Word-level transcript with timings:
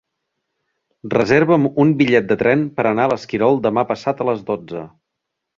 Reserva'm 1.13 1.67
un 1.83 1.93
bitllet 2.01 2.31
de 2.31 2.39
tren 2.41 2.65
per 2.79 2.87
anar 2.93 3.05
a 3.09 3.13
l'Esquirol 3.13 3.63
demà 3.69 3.87
passat 3.93 4.25
a 4.27 4.31
les 4.31 4.45
dotze. 4.53 4.83